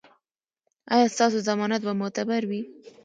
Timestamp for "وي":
2.49-2.61